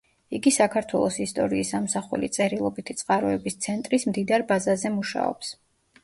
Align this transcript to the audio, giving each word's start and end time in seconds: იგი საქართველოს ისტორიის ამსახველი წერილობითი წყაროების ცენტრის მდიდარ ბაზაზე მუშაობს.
იგი 0.35 0.51
საქართველოს 0.53 1.17
ისტორიის 1.25 1.73
ამსახველი 1.79 2.29
წერილობითი 2.37 2.95
წყაროების 3.01 3.57
ცენტრის 3.65 4.07
მდიდარ 4.13 4.45
ბაზაზე 4.53 4.91
მუშაობს. 4.95 5.53